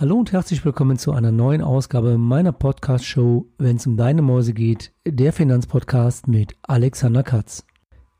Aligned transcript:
Hallo 0.00 0.14
und 0.14 0.30
herzlich 0.30 0.64
willkommen 0.64 0.96
zu 0.96 1.10
einer 1.10 1.32
neuen 1.32 1.60
Ausgabe 1.60 2.18
meiner 2.18 2.52
Podcast-Show, 2.52 3.46
wenn 3.58 3.74
es 3.78 3.86
um 3.88 3.96
deine 3.96 4.22
Mäuse 4.22 4.52
geht, 4.52 4.92
der 5.04 5.32
Finanzpodcast 5.32 6.28
mit 6.28 6.54
Alexander 6.62 7.24
Katz. 7.24 7.66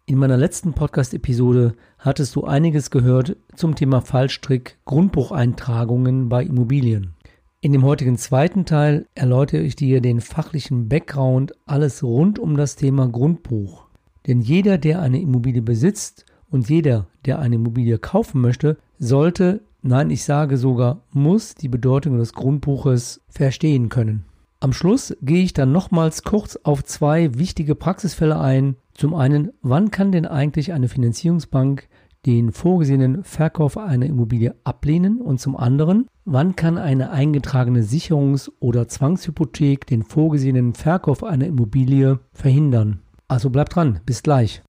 In 0.04 0.18
meiner 0.18 0.36
letzten 0.36 0.72
Podcast-Episode 0.72 1.74
hattest 2.00 2.34
du 2.34 2.42
einiges 2.42 2.90
gehört 2.90 3.36
zum 3.54 3.76
Thema 3.76 4.00
Fallstrick 4.00 4.76
Grundbucheintragungen 4.86 6.28
bei 6.28 6.42
Immobilien. 6.42 7.14
In 7.60 7.70
dem 7.70 7.84
heutigen 7.84 8.18
zweiten 8.18 8.64
Teil 8.64 9.06
erläutere 9.14 9.62
ich 9.62 9.76
dir 9.76 10.00
den 10.00 10.20
fachlichen 10.20 10.88
Background, 10.88 11.52
alles 11.64 12.02
rund 12.02 12.40
um 12.40 12.56
das 12.56 12.74
Thema 12.74 13.06
Grundbuch. 13.06 13.86
Denn 14.26 14.40
jeder, 14.40 14.78
der 14.78 15.00
eine 15.00 15.20
Immobilie 15.20 15.62
besitzt 15.62 16.26
und 16.50 16.68
jeder, 16.68 17.06
der 17.24 17.38
eine 17.38 17.54
Immobilie 17.54 17.98
kaufen 17.98 18.40
möchte, 18.40 18.78
sollte 18.98 19.60
Nein, 19.82 20.10
ich 20.10 20.24
sage 20.24 20.56
sogar, 20.56 21.02
muss 21.12 21.54
die 21.54 21.68
Bedeutung 21.68 22.18
des 22.18 22.32
Grundbuches 22.32 23.20
verstehen 23.28 23.88
können. 23.88 24.24
Am 24.60 24.72
Schluss 24.72 25.16
gehe 25.22 25.44
ich 25.44 25.52
dann 25.52 25.70
nochmals 25.70 26.24
kurz 26.24 26.58
auf 26.64 26.82
zwei 26.82 27.38
wichtige 27.38 27.76
Praxisfälle 27.76 28.40
ein. 28.40 28.74
Zum 28.92 29.14
einen, 29.14 29.52
wann 29.62 29.92
kann 29.92 30.10
denn 30.10 30.26
eigentlich 30.26 30.72
eine 30.72 30.88
Finanzierungsbank 30.88 31.88
den 32.26 32.50
vorgesehenen 32.50 33.22
Verkauf 33.22 33.78
einer 33.78 34.06
Immobilie 34.06 34.56
ablehnen? 34.64 35.20
Und 35.20 35.38
zum 35.38 35.56
anderen, 35.56 36.08
wann 36.24 36.56
kann 36.56 36.76
eine 36.76 37.10
eingetragene 37.10 37.82
Sicherungs- 37.82 38.50
oder 38.58 38.88
Zwangshypothek 38.88 39.86
den 39.86 40.02
vorgesehenen 40.02 40.74
Verkauf 40.74 41.22
einer 41.22 41.46
Immobilie 41.46 42.18
verhindern? 42.32 43.02
Also 43.28 43.50
bleibt 43.50 43.76
dran, 43.76 44.00
bis 44.06 44.24
gleich. 44.24 44.62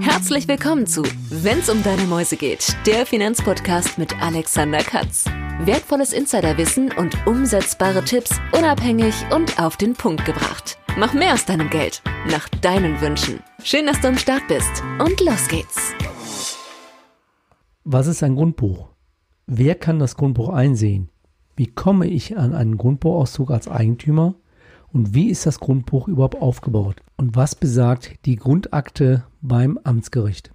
Herzlich 0.00 0.48
willkommen 0.48 0.86
zu 0.86 1.02
Wenn's 1.30 1.70
um 1.70 1.82
deine 1.82 2.02
Mäuse 2.02 2.36
geht, 2.36 2.76
der 2.86 3.06
Finanzpodcast 3.06 3.96
mit 3.96 4.20
Alexander 4.22 4.78
Katz. 4.78 5.24
Wertvolles 5.60 6.12
Insiderwissen 6.12 6.92
und 6.92 7.26
umsetzbare 7.26 8.04
Tipps 8.04 8.38
unabhängig 8.52 9.14
und 9.34 9.58
auf 9.58 9.76
den 9.76 9.94
Punkt 9.94 10.24
gebracht. 10.24 10.78
Mach 10.98 11.14
mehr 11.14 11.32
aus 11.32 11.46
deinem 11.46 11.70
Geld, 11.70 12.02
nach 12.30 12.48
deinen 12.48 13.00
Wünschen. 13.00 13.40
Schön, 13.62 13.86
dass 13.86 14.00
du 14.00 14.08
am 14.08 14.18
Start 14.18 14.46
bist 14.48 14.82
und 14.98 15.20
los 15.20 15.48
geht's. 15.48 15.92
Was 17.84 18.06
ist 18.06 18.22
ein 18.22 18.34
Grundbuch? 18.34 18.88
Wer 19.46 19.74
kann 19.74 19.98
das 19.98 20.16
Grundbuch 20.16 20.50
einsehen? 20.50 21.08
Wie 21.56 21.68
komme 21.68 22.06
ich 22.08 22.36
an 22.36 22.54
einen 22.54 22.76
Grundbuchauszug 22.76 23.50
als 23.50 23.68
Eigentümer? 23.68 24.34
Und 24.96 25.12
wie 25.12 25.28
ist 25.28 25.44
das 25.44 25.60
Grundbuch 25.60 26.08
überhaupt 26.08 26.40
aufgebaut? 26.40 27.02
Und 27.18 27.36
was 27.36 27.54
besagt 27.54 28.24
die 28.24 28.36
Grundakte 28.36 29.24
beim 29.42 29.78
Amtsgericht? 29.84 30.52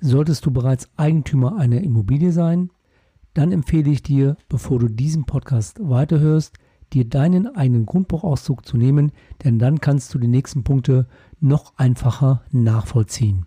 Solltest 0.00 0.46
du 0.46 0.50
bereits 0.50 0.88
Eigentümer 0.96 1.58
einer 1.58 1.82
Immobilie 1.82 2.32
sein, 2.32 2.70
dann 3.34 3.52
empfehle 3.52 3.90
ich 3.90 4.02
dir, 4.02 4.38
bevor 4.48 4.78
du 4.78 4.88
diesen 4.88 5.26
Podcast 5.26 5.78
weiterhörst, 5.82 6.54
dir 6.94 7.06
deinen 7.06 7.54
eigenen 7.54 7.84
Grundbuchauszug 7.84 8.64
zu 8.64 8.78
nehmen, 8.78 9.12
denn 9.44 9.58
dann 9.58 9.78
kannst 9.78 10.14
du 10.14 10.18
die 10.18 10.26
nächsten 10.26 10.64
Punkte 10.64 11.06
noch 11.38 11.74
einfacher 11.76 12.44
nachvollziehen. 12.52 13.44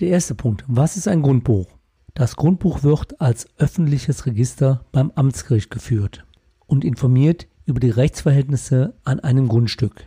Der 0.00 0.08
erste 0.08 0.34
Punkt. 0.34 0.64
Was 0.66 0.96
ist 0.96 1.08
ein 1.08 1.20
Grundbuch? 1.20 1.66
Das 2.14 2.36
Grundbuch 2.36 2.82
wird 2.82 3.20
als 3.20 3.48
öffentliches 3.58 4.24
Register 4.24 4.86
beim 4.92 5.12
Amtsgericht 5.14 5.68
geführt 5.68 6.24
und 6.64 6.86
informiert 6.86 7.48
über 7.66 7.80
die 7.80 7.90
Rechtsverhältnisse 7.90 8.94
an 9.04 9.20
einem 9.20 9.48
Grundstück. 9.48 10.06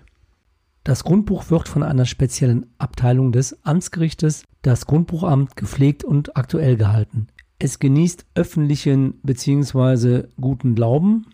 Das 0.84 1.04
Grundbuch 1.04 1.50
wird 1.50 1.68
von 1.68 1.84
einer 1.84 2.06
speziellen 2.06 2.68
Abteilung 2.78 3.32
des 3.32 3.66
Amtsgerichtes, 3.66 4.44
das 4.62 4.86
Grundbuchamt, 4.86 5.56
gepflegt 5.56 6.04
und 6.04 6.38
aktuell 6.38 6.78
gehalten. 6.78 7.28
Es 7.60 7.80
genießt 7.80 8.26
öffentlichen 8.36 9.20
bzw. 9.24 10.28
guten 10.40 10.76
Glauben. 10.76 11.26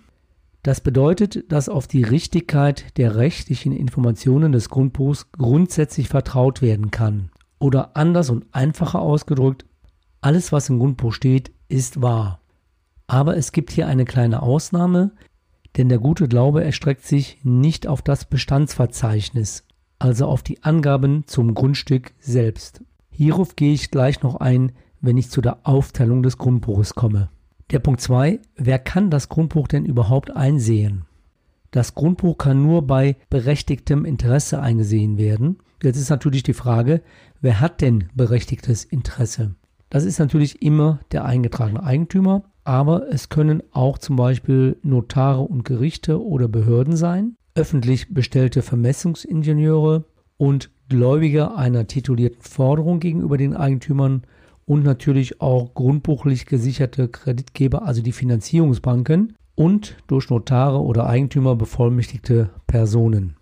Das 0.64 0.82
bedeutet, 0.82 1.52
dass 1.52 1.70
auf 1.70 1.86
die 1.88 2.04
Richtigkeit 2.04 2.98
der 2.98 3.16
rechtlichen 3.18 3.74
Informationen 3.74 4.54
des 4.54 4.70
Grundbuchs 4.70 5.32
grundsätzlich 5.34 6.08
vertraut 6.08 6.62
werden 6.62 6.90
kann. 6.90 7.30
Oder 7.60 7.96
anders 7.96 8.30
und 8.30 8.46
einfacher 8.54 9.02
ausgedrückt, 9.02 9.66
alles, 10.22 10.52
was 10.52 10.70
im 10.70 10.80
Grundbuch 10.80 11.12
steht, 11.12 11.52
ist 11.68 12.02
wahr. 12.02 12.40
Aber 13.08 13.36
es 13.36 13.52
gibt 13.52 13.72
hier 13.72 13.88
eine 13.88 14.06
kleine 14.06 14.42
Ausnahme, 14.42 15.12
denn 15.78 15.90
der 15.90 16.00
gute 16.00 16.28
Glaube 16.28 16.64
erstreckt 16.64 17.06
sich 17.06 17.40
nicht 17.44 17.88
auf 17.88 18.02
das 18.02 18.26
Bestandsverzeichnis, 18.26 19.66
also 20.00 20.28
auf 20.28 20.44
die 20.44 20.64
Angaben 20.64 21.24
zum 21.28 21.54
Grundstück 21.54 22.14
selbst. 22.20 22.84
Hierauf 23.10 23.56
gehe 23.56 23.74
ich 23.74 23.92
gleich 23.92 24.22
noch 24.22 24.36
ein, 24.36 24.72
wenn 25.02 25.18
ich 25.18 25.30
zu 25.30 25.42
der 25.42 25.68
Aufteilung 25.68 26.24
des 26.24 26.38
Grundbuches 26.38 26.96
komme. 26.96 27.30
Der 27.72 27.80
Punkt 27.80 28.02
2. 28.02 28.40
Wer 28.56 28.80
kann 28.80 29.10
das 29.10 29.30
Grundbuch 29.30 29.68
denn 29.68 29.86
überhaupt 29.86 30.36
einsehen? 30.36 31.06
Das 31.72 31.96
Grundbuch 31.96 32.38
kann 32.38 32.62
nur 32.62 32.86
bei 32.86 33.16
berechtigtem 33.30 34.06
Interesse 34.06 34.62
eingesehen 34.62 35.18
werden. 35.18 35.58
Jetzt 35.82 35.98
ist 35.98 36.10
natürlich 36.10 36.44
die 36.44 36.54
Frage, 36.54 37.02
wer 37.42 37.60
hat 37.60 37.82
denn 37.82 38.10
berechtigtes 38.14 38.86
Interesse? 38.86 39.56
Das 39.90 40.06
ist 40.06 40.20
natürlich 40.20 40.62
immer 40.62 41.00
der 41.12 41.26
eingetragene 41.26 41.84
Eigentümer, 41.84 42.44
aber 42.64 43.10
es 43.10 43.30
können 43.30 43.64
auch 43.72 43.98
zum 43.98 44.16
Beispiel 44.16 44.78
Notare 44.84 45.42
und 45.42 45.66
Gerichte 45.66 46.24
oder 46.24 46.48
Behörden 46.48 46.96
sein, 46.96 47.36
öffentlich 47.56 48.14
bestellte 48.14 48.62
Vermessungsingenieure 48.62 50.06
und 50.38 50.72
Gläubiger 50.90 51.58
einer 51.58 51.88
titulierten 51.88 52.42
Forderung 52.42 53.00
gegenüber 53.00 53.38
den 53.38 53.56
Eigentümern 53.56 54.24
und 54.66 54.84
natürlich 54.84 55.42
auch 55.42 55.74
grundbuchlich 55.74 56.46
gesicherte 56.46 57.08
Kreditgeber, 57.08 57.84
also 57.86 58.02
die 58.02 58.12
Finanzierungsbanken 58.12 59.36
und 59.56 59.98
durch 60.08 60.30
Notare 60.30 60.82
oder 60.82 61.08
Eigentümer 61.08 61.56
bevollmächtigte 61.56 62.50
Personen. 62.68 63.36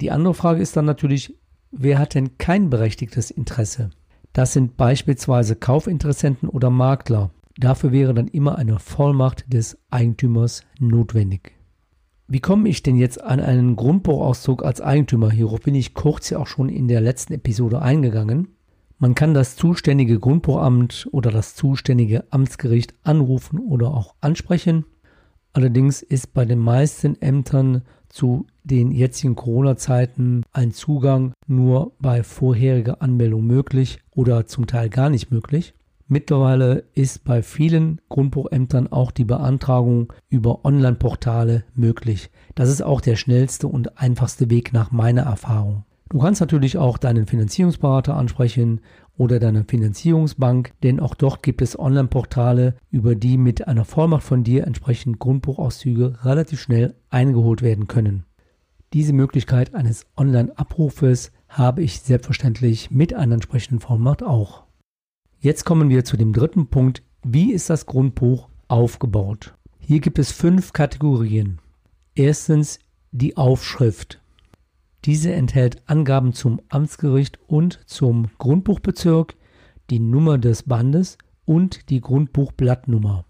Die 0.00 0.10
andere 0.10 0.34
Frage 0.34 0.62
ist 0.62 0.76
dann 0.76 0.84
natürlich, 0.84 1.34
wer 1.70 1.98
hat 1.98 2.14
denn 2.14 2.38
kein 2.38 2.70
berechtigtes 2.70 3.30
Interesse? 3.30 3.90
Das 4.32 4.52
sind 4.52 4.76
beispielsweise 4.76 5.56
Kaufinteressenten 5.56 6.48
oder 6.48 6.70
Makler. 6.70 7.30
Dafür 7.58 7.90
wäre 7.90 8.14
dann 8.14 8.28
immer 8.28 8.56
eine 8.56 8.78
Vollmacht 8.78 9.52
des 9.52 9.76
Eigentümers 9.90 10.62
notwendig. 10.78 11.54
Wie 12.28 12.38
komme 12.38 12.68
ich 12.68 12.84
denn 12.84 12.94
jetzt 12.94 13.20
an 13.20 13.40
einen 13.40 13.74
Grundbuchauszug 13.74 14.64
als 14.64 14.80
Eigentümer? 14.80 15.32
Hierauf 15.32 15.62
bin 15.62 15.74
ich 15.74 15.92
kurz 15.92 16.30
ja 16.30 16.38
auch 16.38 16.46
schon 16.46 16.68
in 16.68 16.86
der 16.86 17.00
letzten 17.00 17.32
Episode 17.32 17.82
eingegangen. 17.82 18.54
Man 19.00 19.16
kann 19.16 19.34
das 19.34 19.56
zuständige 19.56 20.20
Grundbuchamt 20.20 21.08
oder 21.10 21.32
das 21.32 21.56
zuständige 21.56 22.24
Amtsgericht 22.30 22.94
anrufen 23.02 23.58
oder 23.58 23.92
auch 23.92 24.14
ansprechen. 24.20 24.84
Allerdings 25.52 26.00
ist 26.02 26.34
bei 26.34 26.44
den 26.44 26.60
meisten 26.60 27.20
Ämtern 27.20 27.82
zu 28.08 28.46
den 28.62 28.92
jetzigen 28.92 29.34
Corona-Zeiten 29.34 30.44
ein 30.52 30.70
Zugang 30.70 31.32
nur 31.48 31.92
bei 31.98 32.22
vorheriger 32.22 33.02
Anmeldung 33.02 33.44
möglich 33.44 33.98
oder 34.14 34.46
zum 34.46 34.68
Teil 34.68 34.90
gar 34.90 35.10
nicht 35.10 35.32
möglich. 35.32 35.74
Mittlerweile 36.10 36.84
ist 36.94 37.24
bei 37.24 37.42
vielen 37.42 38.00
Grundbuchämtern 38.08 38.90
auch 38.90 39.10
die 39.10 39.26
Beantragung 39.26 40.10
über 40.30 40.64
Online-Portale 40.64 41.64
möglich. 41.74 42.30
Das 42.54 42.70
ist 42.70 42.82
auch 42.82 43.02
der 43.02 43.16
schnellste 43.16 43.68
und 43.68 43.98
einfachste 43.98 44.48
Weg 44.48 44.72
nach 44.72 44.90
meiner 44.90 45.22
Erfahrung. 45.22 45.84
Du 46.08 46.20
kannst 46.20 46.40
natürlich 46.40 46.78
auch 46.78 46.96
deinen 46.96 47.26
Finanzierungsberater 47.26 48.16
ansprechen 48.16 48.80
oder 49.18 49.38
deine 49.38 49.64
Finanzierungsbank, 49.68 50.72
denn 50.82 50.98
auch 50.98 51.14
dort 51.14 51.42
gibt 51.42 51.60
es 51.60 51.78
Online-Portale, 51.78 52.76
über 52.90 53.14
die 53.14 53.36
mit 53.36 53.68
einer 53.68 53.84
Vollmacht 53.84 54.22
von 54.22 54.44
dir 54.44 54.66
entsprechend 54.66 55.18
Grundbuchauszüge 55.18 56.24
relativ 56.24 56.62
schnell 56.62 56.94
eingeholt 57.10 57.60
werden 57.60 57.86
können. 57.86 58.24
Diese 58.94 59.12
Möglichkeit 59.12 59.74
eines 59.74 60.06
Online-Abrufes 60.16 61.32
habe 61.48 61.82
ich 61.82 62.00
selbstverständlich 62.00 62.90
mit 62.90 63.12
einer 63.12 63.34
entsprechenden 63.34 63.80
Vollmacht 63.80 64.22
auch. 64.22 64.67
Jetzt 65.40 65.64
kommen 65.64 65.88
wir 65.88 66.04
zu 66.04 66.16
dem 66.16 66.32
dritten 66.32 66.66
Punkt. 66.66 67.04
Wie 67.22 67.52
ist 67.52 67.70
das 67.70 67.86
Grundbuch 67.86 68.48
aufgebaut? 68.66 69.54
Hier 69.78 70.00
gibt 70.00 70.18
es 70.18 70.32
fünf 70.32 70.72
Kategorien. 70.72 71.60
Erstens 72.16 72.80
die 73.12 73.36
Aufschrift. 73.36 74.20
Diese 75.04 75.32
enthält 75.32 75.88
Angaben 75.88 76.32
zum 76.32 76.60
Amtsgericht 76.70 77.38
und 77.46 77.78
zum 77.86 78.30
Grundbuchbezirk, 78.38 79.36
die 79.90 80.00
Nummer 80.00 80.38
des 80.38 80.64
Bandes 80.64 81.18
und 81.44 81.88
die 81.88 82.00
Grundbuchblattnummer. 82.00 83.24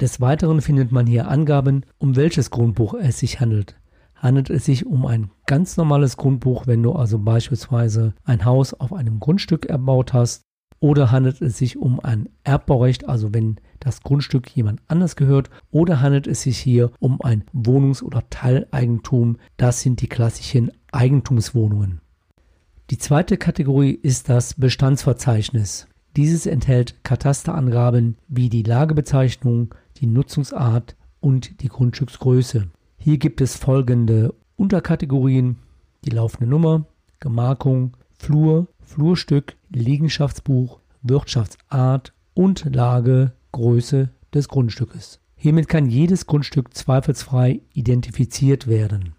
Des 0.00 0.20
Weiteren 0.20 0.62
findet 0.62 0.90
man 0.90 1.06
hier 1.06 1.28
Angaben, 1.28 1.86
um 1.98 2.16
welches 2.16 2.50
Grundbuch 2.50 2.94
es 2.94 3.20
sich 3.20 3.38
handelt. 3.38 3.76
Handelt 4.16 4.50
es 4.50 4.64
sich 4.64 4.84
um 4.84 5.06
ein 5.06 5.30
ganz 5.46 5.76
normales 5.76 6.16
Grundbuch, 6.16 6.66
wenn 6.66 6.82
du 6.82 6.92
also 6.92 7.20
beispielsweise 7.20 8.14
ein 8.24 8.44
Haus 8.44 8.74
auf 8.74 8.92
einem 8.92 9.20
Grundstück 9.20 9.66
erbaut 9.66 10.12
hast, 10.12 10.42
oder 10.82 11.12
handelt 11.12 11.40
es 11.40 11.58
sich 11.58 11.78
um 11.78 12.00
ein 12.00 12.28
Erbbaurecht, 12.42 13.08
also 13.08 13.32
wenn 13.32 13.56
das 13.78 14.02
Grundstück 14.02 14.50
jemand 14.50 14.80
anders 14.88 15.14
gehört, 15.14 15.48
oder 15.70 16.00
handelt 16.00 16.26
es 16.26 16.42
sich 16.42 16.58
hier 16.58 16.90
um 16.98 17.20
ein 17.22 17.44
Wohnungs- 17.52 18.02
oder 18.02 18.28
Teileigentum. 18.30 19.38
Das 19.56 19.80
sind 19.80 20.00
die 20.00 20.08
klassischen 20.08 20.72
Eigentumswohnungen. 20.90 22.00
Die 22.90 22.98
zweite 22.98 23.36
Kategorie 23.36 23.92
ist 23.92 24.28
das 24.28 24.54
Bestandsverzeichnis. 24.54 25.86
Dieses 26.16 26.46
enthält 26.46 27.04
Katasterangaben 27.04 28.16
wie 28.26 28.48
die 28.48 28.64
Lagebezeichnung, 28.64 29.72
die 29.98 30.06
Nutzungsart 30.06 30.96
und 31.20 31.62
die 31.62 31.68
Grundstücksgröße. 31.68 32.66
Hier 32.98 33.18
gibt 33.18 33.40
es 33.40 33.54
folgende 33.54 34.34
Unterkategorien, 34.56 35.58
die 36.04 36.10
laufende 36.10 36.50
Nummer, 36.50 36.86
Gemarkung, 37.20 37.96
Flur, 38.18 38.66
Flurstück, 38.92 39.56
Liegenschaftsbuch, 39.70 40.78
Wirtschaftsart 41.02 42.12
und 42.34 42.66
Lage, 42.74 43.32
Größe 43.50 44.10
des 44.34 44.48
Grundstückes. 44.48 45.18
Hiermit 45.34 45.66
kann 45.66 45.88
jedes 45.88 46.26
Grundstück 46.26 46.74
zweifelsfrei 46.74 47.62
identifiziert 47.72 48.66
werden. 48.66 49.14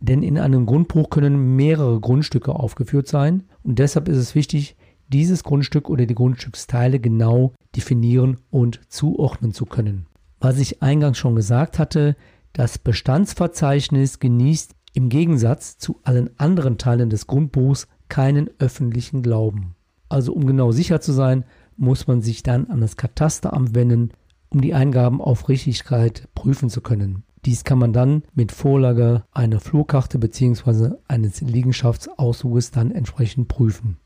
Denn 0.00 0.22
in 0.22 0.38
einem 0.38 0.66
Grundbuch 0.66 1.08
können 1.08 1.56
mehrere 1.56 2.00
Grundstücke 2.00 2.54
aufgeführt 2.54 3.08
sein 3.08 3.44
und 3.62 3.78
deshalb 3.78 4.08
ist 4.08 4.18
es 4.18 4.34
wichtig, 4.34 4.76
dieses 5.08 5.42
Grundstück 5.42 5.88
oder 5.88 6.04
die 6.04 6.14
Grundstücksteile 6.14 7.00
genau 7.00 7.54
definieren 7.74 8.40
und 8.50 8.82
zuordnen 8.88 9.54
zu 9.54 9.64
können. 9.64 10.04
Was 10.38 10.58
ich 10.58 10.82
eingangs 10.82 11.16
schon 11.16 11.34
gesagt 11.34 11.78
hatte, 11.78 12.14
das 12.52 12.76
Bestandsverzeichnis 12.76 14.18
genießt 14.18 14.74
im 14.92 15.08
Gegensatz 15.08 15.78
zu 15.78 15.98
allen 16.04 16.28
anderen 16.38 16.76
Teilen 16.76 17.08
des 17.08 17.26
Grundbuchs 17.26 17.88
keinen 18.12 18.50
öffentlichen 18.58 19.22
Glauben. 19.22 19.74
Also 20.10 20.34
um 20.34 20.46
genau 20.46 20.70
sicher 20.70 21.00
zu 21.00 21.12
sein, 21.12 21.46
muss 21.78 22.06
man 22.06 22.20
sich 22.20 22.42
dann 22.42 22.66
an 22.66 22.82
das 22.82 22.98
Katasteramt 22.98 23.74
wenden, 23.74 24.10
um 24.50 24.60
die 24.60 24.74
Eingaben 24.74 25.22
auf 25.22 25.48
Richtigkeit 25.48 26.28
prüfen 26.34 26.68
zu 26.68 26.82
können. 26.82 27.22
Dies 27.46 27.64
kann 27.64 27.78
man 27.78 27.94
dann 27.94 28.24
mit 28.34 28.52
Vorlage 28.52 29.24
einer 29.32 29.60
Flurkarte 29.60 30.18
bzw. 30.18 30.90
eines 31.08 31.40
Liegenschaftsauszuges 31.40 32.70
dann 32.70 32.90
entsprechend 32.90 33.48
prüfen. 33.48 33.96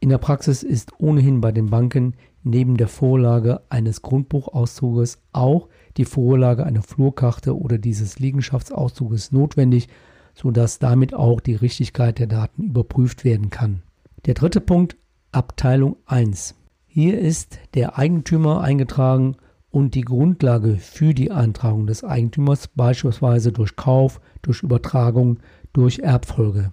In 0.00 0.08
der 0.08 0.16
Praxis 0.16 0.62
ist 0.62 0.92
ohnehin 0.98 1.42
bei 1.42 1.52
den 1.52 1.66
Banken 1.66 2.14
neben 2.42 2.78
der 2.78 2.88
Vorlage 2.88 3.60
eines 3.68 4.00
Grundbuchauszuges 4.00 5.20
auch 5.34 5.68
die 5.98 6.06
Vorlage 6.06 6.64
einer 6.64 6.82
Flurkarte 6.82 7.54
oder 7.54 7.76
dieses 7.76 8.18
Liegenschaftsauszuges 8.18 9.30
notwendig, 9.30 9.88
sodass 10.36 10.78
damit 10.78 11.14
auch 11.14 11.40
die 11.40 11.56
Richtigkeit 11.56 12.20
der 12.20 12.28
Daten 12.28 12.62
überprüft 12.62 13.24
werden 13.24 13.50
kann. 13.50 13.82
Der 14.26 14.34
dritte 14.34 14.60
Punkt, 14.60 14.96
Abteilung 15.32 15.96
1. 16.06 16.54
Hier 16.86 17.18
ist 17.18 17.58
der 17.74 17.98
Eigentümer 17.98 18.60
eingetragen 18.60 19.36
und 19.70 19.94
die 19.94 20.02
Grundlage 20.02 20.76
für 20.76 21.14
die 21.14 21.30
Eintragung 21.30 21.86
des 21.86 22.04
Eigentümers 22.04 22.68
beispielsweise 22.68 23.50
durch 23.50 23.76
Kauf, 23.76 24.20
durch 24.42 24.62
Übertragung, 24.62 25.38
durch 25.72 25.98
Erbfolge. 25.98 26.72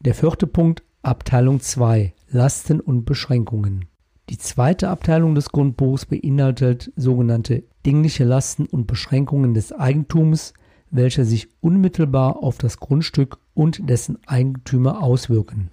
Der 0.00 0.14
vierte 0.14 0.46
Punkt, 0.46 0.82
Abteilung 1.02 1.60
2, 1.60 2.14
Lasten 2.30 2.80
und 2.80 3.04
Beschränkungen. 3.04 3.86
Die 4.28 4.38
zweite 4.38 4.88
Abteilung 4.88 5.34
des 5.34 5.50
Grundbuchs 5.50 6.06
beinhaltet 6.06 6.92
sogenannte 6.96 7.64
dingliche 7.86 8.24
Lasten 8.24 8.66
und 8.66 8.86
Beschränkungen 8.86 9.54
des 9.54 9.72
Eigentums, 9.72 10.52
welche 10.90 11.24
sich 11.24 11.48
unmittelbar 11.60 12.42
auf 12.42 12.58
das 12.58 12.78
Grundstück 12.78 13.38
und 13.54 13.88
dessen 13.88 14.18
Eigentümer 14.26 15.02
auswirken. 15.02 15.70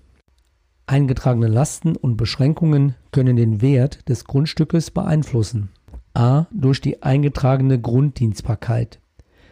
Eingetragene 0.88 1.48
Lasten 1.48 1.96
und 1.96 2.18
Beschränkungen 2.18 2.96
können 3.12 3.36
den 3.36 3.62
Wert 3.62 4.08
des 4.08 4.26
Grundstückes 4.26 4.92
beeinflussen. 4.92 5.70
A. 6.14 6.46
Durch 6.52 6.80
die 6.80 7.04
eingetragene 7.04 7.80
Grunddienstbarkeit. 7.80 9.00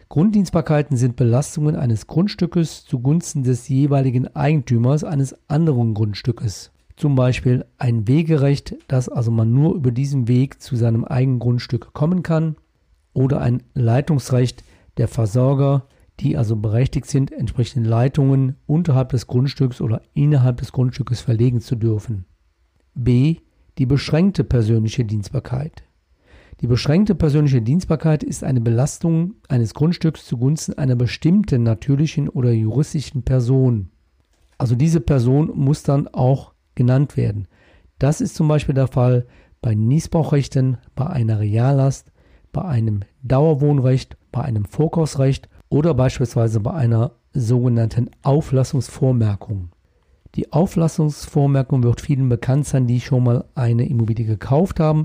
Grunddienstbarkeiten 0.08 0.96
sind 0.96 1.16
Belastungen 1.16 1.76
eines 1.76 2.06
Grundstückes 2.06 2.84
zugunsten 2.84 3.42
des 3.42 3.68
jeweiligen 3.68 4.34
Eigentümers 4.34 5.02
eines 5.02 5.36
anderen 5.48 5.94
Grundstückes 5.94 6.70
zum 6.96 7.16
Beispiel 7.16 7.64
ein 7.78 8.06
Wegerecht, 8.06 8.76
dass 8.88 9.08
also 9.08 9.30
man 9.30 9.52
nur 9.52 9.74
über 9.74 9.90
diesen 9.90 10.28
Weg 10.28 10.62
zu 10.62 10.76
seinem 10.76 11.04
eigenen 11.04 11.38
Grundstück 11.38 11.92
kommen 11.92 12.22
kann, 12.22 12.56
oder 13.12 13.40
ein 13.40 13.62
Leitungsrecht 13.74 14.64
der 14.96 15.08
Versorger, 15.08 15.86
die 16.20 16.36
also 16.36 16.56
berechtigt 16.56 17.06
sind, 17.06 17.32
entsprechende 17.32 17.88
Leitungen 17.88 18.56
unterhalb 18.66 19.10
des 19.10 19.26
Grundstücks 19.26 19.80
oder 19.80 20.02
innerhalb 20.14 20.58
des 20.58 20.72
Grundstückes 20.72 21.20
verlegen 21.20 21.60
zu 21.60 21.76
dürfen. 21.76 22.24
B. 22.94 23.38
Die 23.78 23.86
beschränkte 23.86 24.44
persönliche 24.44 25.04
Dienstbarkeit. 25.04 25.82
Die 26.60 26.68
beschränkte 26.68 27.16
persönliche 27.16 27.60
Dienstbarkeit 27.60 28.22
ist 28.22 28.44
eine 28.44 28.60
Belastung 28.60 29.34
eines 29.48 29.74
Grundstücks 29.74 30.24
zugunsten 30.24 30.74
einer 30.74 30.94
bestimmten 30.94 31.64
natürlichen 31.64 32.28
oder 32.28 32.52
juristischen 32.52 33.24
Person. 33.24 33.90
Also 34.56 34.76
diese 34.76 35.00
Person 35.00 35.50
muss 35.54 35.82
dann 35.82 36.06
auch 36.08 36.52
genannt 36.76 37.16
werden. 37.16 37.48
Das 37.98 38.20
ist 38.20 38.36
zum 38.36 38.46
Beispiel 38.46 38.74
der 38.74 38.86
Fall 38.86 39.26
bei 39.60 39.74
Niesbrauchrechten, 39.74 40.78
bei 40.94 41.06
einer 41.06 41.40
Reallast, 41.40 42.12
bei 42.52 42.62
einem 42.62 43.00
Dauerwohnrecht, 43.22 44.16
bei 44.34 44.42
einem 44.42 44.64
Vorkaufsrecht 44.64 45.48
oder 45.68 45.94
beispielsweise 45.94 46.58
bei 46.58 46.72
einer 46.72 47.12
sogenannten 47.32 48.10
Auflassungsvormerkung. 48.22 49.68
Die 50.34 50.52
Auflassungsvormerkung 50.52 51.84
wird 51.84 52.00
vielen 52.00 52.28
bekannt 52.28 52.66
sein, 52.66 52.88
die 52.88 53.00
schon 53.00 53.22
mal 53.22 53.44
eine 53.54 53.88
Immobilie 53.88 54.26
gekauft 54.26 54.80
haben. 54.80 55.04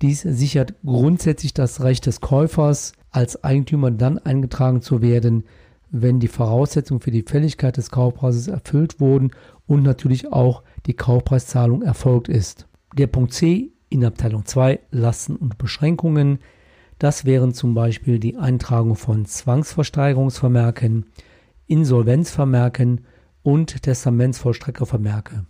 Dies 0.00 0.22
sichert 0.22 0.74
grundsätzlich 0.84 1.52
das 1.52 1.82
Recht 1.82 2.06
des 2.06 2.22
Käufers, 2.22 2.94
als 3.10 3.44
Eigentümer 3.44 3.90
dann 3.90 4.18
eingetragen 4.18 4.80
zu 4.80 5.02
werden, 5.02 5.44
wenn 5.90 6.18
die 6.18 6.28
Voraussetzungen 6.28 7.00
für 7.00 7.10
die 7.10 7.24
Fälligkeit 7.28 7.76
des 7.76 7.90
Kaufpreises 7.90 8.48
erfüllt 8.48 9.00
wurden 9.00 9.32
und 9.66 9.82
natürlich 9.82 10.32
auch 10.32 10.62
die 10.86 10.94
Kaufpreiszahlung 10.94 11.82
erfolgt 11.82 12.30
ist. 12.30 12.66
Der 12.96 13.06
Punkt 13.06 13.34
C 13.34 13.72
in 13.90 14.02
Abteilung 14.02 14.46
2 14.46 14.80
Lasten 14.90 15.36
und 15.36 15.58
Beschränkungen. 15.58 16.38
Das 17.02 17.24
wären 17.24 17.52
zum 17.52 17.74
Beispiel 17.74 18.20
die 18.20 18.36
Eintragung 18.36 18.94
von 18.94 19.24
Zwangsversteigerungsvermerken, 19.24 21.06
Insolvenzvermerken 21.66 23.00
und 23.42 23.82
Testamentsvollstreckervermerke. 23.82 25.44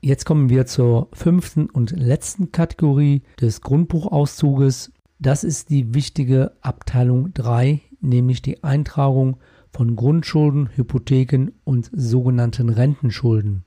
Jetzt 0.00 0.24
kommen 0.24 0.48
wir 0.48 0.64
zur 0.64 1.08
fünften 1.12 1.68
und 1.68 1.90
letzten 1.90 2.52
Kategorie 2.52 3.20
des 3.38 3.60
Grundbuchauszuges. 3.60 4.92
Das 5.18 5.44
ist 5.44 5.68
die 5.68 5.92
wichtige 5.92 6.52
Abteilung 6.62 7.34
3, 7.34 7.82
nämlich 8.00 8.40
die 8.40 8.64
Eintragung 8.64 9.36
von 9.68 9.94
Grundschulden, 9.94 10.70
Hypotheken 10.74 11.50
und 11.64 11.90
sogenannten 11.92 12.70
Rentenschulden. 12.70 13.64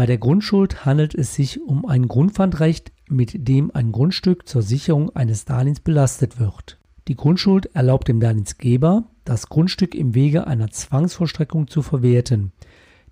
Bei 0.00 0.06
der 0.06 0.16
Grundschuld 0.16 0.86
handelt 0.86 1.14
es 1.14 1.34
sich 1.34 1.60
um 1.60 1.84
ein 1.84 2.08
Grundpfandrecht, 2.08 2.90
mit 3.10 3.46
dem 3.46 3.70
ein 3.74 3.92
Grundstück 3.92 4.48
zur 4.48 4.62
Sicherung 4.62 5.14
eines 5.14 5.44
Darlehens 5.44 5.80
belastet 5.80 6.40
wird. 6.40 6.78
Die 7.06 7.16
Grundschuld 7.16 7.66
erlaubt 7.76 8.08
dem 8.08 8.18
Darlehensgeber, 8.18 9.04
das 9.26 9.50
Grundstück 9.50 9.94
im 9.94 10.14
Wege 10.14 10.46
einer 10.46 10.70
Zwangsvollstreckung 10.70 11.68
zu 11.68 11.82
verwerten. 11.82 12.52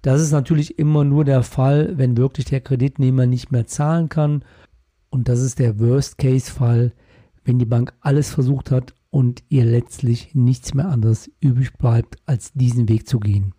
Das 0.00 0.22
ist 0.22 0.32
natürlich 0.32 0.78
immer 0.78 1.04
nur 1.04 1.26
der 1.26 1.42
Fall, 1.42 1.98
wenn 1.98 2.16
wirklich 2.16 2.46
der 2.46 2.62
Kreditnehmer 2.62 3.26
nicht 3.26 3.52
mehr 3.52 3.66
zahlen 3.66 4.08
kann. 4.08 4.42
Und 5.10 5.28
das 5.28 5.40
ist 5.40 5.58
der 5.58 5.78
Worst-Case-Fall, 5.78 6.94
wenn 7.44 7.58
die 7.58 7.66
Bank 7.66 7.92
alles 8.00 8.30
versucht 8.30 8.70
hat 8.70 8.94
und 9.10 9.42
ihr 9.50 9.66
letztlich 9.66 10.34
nichts 10.34 10.72
mehr 10.72 10.88
anderes 10.88 11.30
übrig 11.40 11.74
bleibt, 11.74 12.16
als 12.24 12.54
diesen 12.54 12.88
Weg 12.88 13.06
zu 13.06 13.20
gehen. 13.20 13.52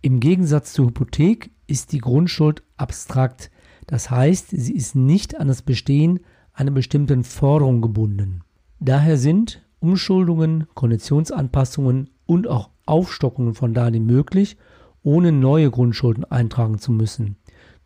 Im 0.00 0.18
Gegensatz 0.18 0.72
zur 0.72 0.88
Hypothek 0.88 1.52
ist 1.72 1.92
die 1.92 1.98
Grundschuld 1.98 2.62
abstrakt. 2.76 3.50
Das 3.86 4.10
heißt, 4.10 4.50
sie 4.50 4.74
ist 4.74 4.94
nicht 4.94 5.40
an 5.40 5.48
das 5.48 5.62
Bestehen 5.62 6.20
einer 6.52 6.70
bestimmten 6.70 7.24
Forderung 7.24 7.80
gebunden. 7.80 8.42
Daher 8.78 9.16
sind 9.16 9.62
Umschuldungen, 9.80 10.66
Konditionsanpassungen 10.74 12.10
und 12.26 12.46
auch 12.46 12.68
Aufstockungen 12.84 13.54
von 13.54 13.72
Darlehen 13.72 14.04
möglich, 14.04 14.58
ohne 15.02 15.32
neue 15.32 15.70
Grundschulden 15.70 16.24
eintragen 16.24 16.78
zu 16.78 16.92
müssen. 16.92 17.36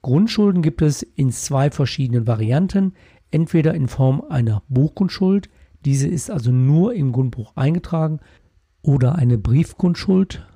Grundschulden 0.03 0.63
gibt 0.63 0.83
es 0.83 1.03
in 1.03 1.31
zwei 1.31 1.71
verschiedenen 1.71 2.27
Varianten, 2.27 2.93
entweder 3.31 3.73
in 3.75 3.87
Form 3.87 4.21
einer 4.29 4.63
Buchgrundschuld, 4.69 5.49
diese 5.85 6.09
ist 6.09 6.31
also 6.31 6.51
nur 6.51 6.95
im 6.95 7.13
Grundbuch 7.13 7.53
eingetragen, 7.55 8.19
oder 8.83 9.15
eine 9.15 9.39
Briefgrundschuld, 9.39 10.47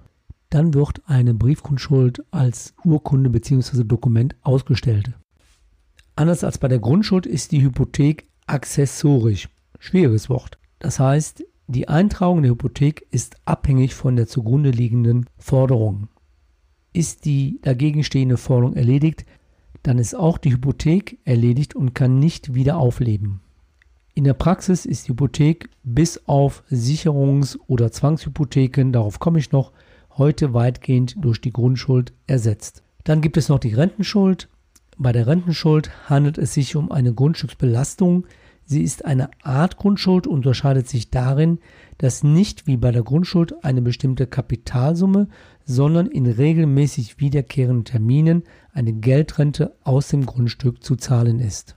dann 0.50 0.75
wird 0.75 1.02
eine 1.07 1.33
Briefgrundschuld 1.33 2.25
als 2.33 2.75
Urkunde 2.85 3.30
bzw. 3.30 3.85
Dokument 3.85 4.37
ausgestellt. 4.42 5.12
Anders 6.16 6.45
als 6.45 6.59
bei 6.59 6.69
der 6.69 6.80
Grundschuld 6.80 7.25
ist 7.25 7.52
die 7.52 7.62
Hypothek 7.62 8.26
accessorisch. 8.47 9.49
Schwieriges 9.78 10.28
Wort. 10.28 10.59
Das 10.80 10.99
heißt, 10.99 11.45
die 11.69 11.88
Eintragung 11.88 12.42
der 12.42 12.50
Hypothek 12.50 13.07
ist 13.11 13.37
abhängig 13.45 13.95
von 13.95 14.16
der 14.16 14.26
zugrunde 14.26 14.71
liegenden 14.71 15.26
Forderung. 15.38 16.09
Ist 16.92 17.25
die 17.25 17.61
dagegen 17.62 18.02
stehende 18.02 18.37
Forderung 18.37 18.75
erledigt, 18.75 19.25
dann 19.85 19.99
ist 19.99 20.14
auch 20.14 20.37
die 20.37 20.52
Hypothek 20.52 21.19
erledigt 21.25 21.76
und 21.76 21.95
kann 21.95 22.19
nicht 22.19 22.54
wieder 22.54 22.76
aufleben. 22.76 23.40
In 24.14 24.25
der 24.25 24.35
Praxis 24.35 24.85
ist 24.85 25.07
die 25.07 25.12
Hypothek 25.12 25.71
bis 25.85 26.21
auf 26.26 26.64
Sicherungs- 26.71 27.57
oder 27.69 27.92
Zwangshypotheken, 27.92 28.92
darauf 28.92 29.21
komme 29.21 29.38
ich 29.38 29.52
noch, 29.52 29.73
heute 30.16 30.54
weitgehend 30.54 31.16
durch 31.18 31.40
die 31.40 31.52
Grundschuld 31.52 32.12
ersetzt. 32.26 32.82
Dann 33.04 33.20
gibt 33.20 33.36
es 33.36 33.48
noch 33.48 33.58
die 33.58 33.74
Rentenschuld. 33.74 34.48
Bei 34.98 35.12
der 35.12 35.26
Rentenschuld 35.26 35.90
handelt 36.08 36.38
es 36.38 36.54
sich 36.54 36.76
um 36.76 36.92
eine 36.92 37.14
Grundstücksbelastung. 37.14 38.26
Sie 38.64 38.82
ist 38.82 39.04
eine 39.04 39.30
Art 39.42 39.78
Grundschuld 39.78 40.26
und 40.26 40.36
unterscheidet 40.36 40.88
sich 40.88 41.10
darin, 41.10 41.58
dass 41.98 42.22
nicht 42.22 42.66
wie 42.66 42.76
bei 42.76 42.92
der 42.92 43.02
Grundschuld 43.02 43.64
eine 43.64 43.82
bestimmte 43.82 44.26
Kapitalsumme, 44.26 45.28
sondern 45.64 46.06
in 46.06 46.26
regelmäßig 46.26 47.18
wiederkehrenden 47.18 47.84
Terminen 47.84 48.44
eine 48.72 48.92
Geldrente 48.92 49.76
aus 49.82 50.08
dem 50.08 50.26
Grundstück 50.26 50.84
zu 50.84 50.96
zahlen 50.96 51.40
ist. 51.40 51.76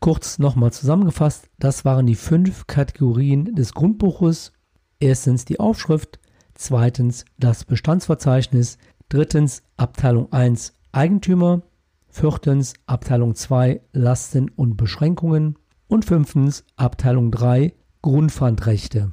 Kurz 0.00 0.38
nochmal 0.38 0.72
zusammengefasst, 0.72 1.48
das 1.58 1.84
waren 1.84 2.06
die 2.06 2.14
fünf 2.14 2.66
Kategorien 2.66 3.54
des 3.56 3.74
Grundbuches. 3.74 4.52
Erstens 5.00 5.44
die 5.44 5.58
Aufschrift, 5.58 6.20
zweitens 6.58 7.24
das 7.38 7.64
Bestandsverzeichnis, 7.64 8.76
drittens 9.08 9.62
Abteilung 9.78 10.30
1 10.32 10.74
Eigentümer, 10.92 11.62
viertens 12.10 12.74
Abteilung 12.86 13.34
2 13.34 13.80
Lasten 13.92 14.50
und 14.50 14.76
Beschränkungen, 14.76 15.56
und 15.88 16.04
fünftens 16.04 16.64
Abteilung 16.76 17.30
3 17.30 17.72
Grundpfandrechte. 18.02 19.12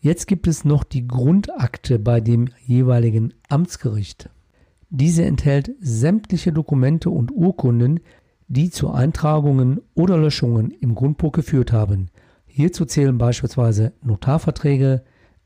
Jetzt 0.00 0.26
gibt 0.26 0.46
es 0.46 0.64
noch 0.64 0.84
die 0.84 1.06
Grundakte 1.06 1.98
bei 1.98 2.20
dem 2.20 2.48
jeweiligen 2.64 3.34
Amtsgericht. 3.48 4.30
Diese 4.90 5.24
enthält 5.24 5.72
sämtliche 5.80 6.52
Dokumente 6.52 7.10
und 7.10 7.32
Urkunden, 7.32 8.00
die 8.46 8.70
zu 8.70 8.90
Eintragungen 8.90 9.80
oder 9.94 10.16
Löschungen 10.16 10.70
im 10.70 10.94
Grundbuch 10.94 11.32
geführt 11.32 11.72
haben. 11.72 12.10
Hierzu 12.46 12.84
zählen 12.84 13.18
beispielsweise 13.18 13.92
Notarverträge, 14.02 15.02